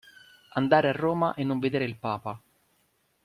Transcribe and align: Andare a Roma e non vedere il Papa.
Andare 0.53 0.89
a 0.89 0.93
Roma 0.93 1.35
e 1.35 1.43
non 1.43 1.59
vedere 1.59 1.85
il 1.85 1.95
Papa. 1.99 2.41